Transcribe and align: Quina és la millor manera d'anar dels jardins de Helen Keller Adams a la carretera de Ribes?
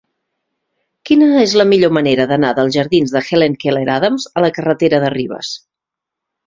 Quina 1.09 1.27
és 1.41 1.53
la 1.61 1.67
millor 1.73 1.93
manera 1.99 2.27
d'anar 2.33 2.51
dels 2.61 2.73
jardins 2.79 3.15
de 3.19 3.23
Helen 3.29 3.59
Keller 3.67 3.87
Adams 4.01 4.27
a 4.35 4.47
la 4.49 4.53
carretera 4.59 5.07
de 5.07 5.15
Ribes? 5.21 5.57